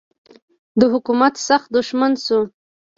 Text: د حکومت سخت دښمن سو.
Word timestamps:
د 0.79 0.81
حکومت 0.93 1.33
سخت 1.47 1.67
دښمن 1.75 2.11
سو. 2.25 2.39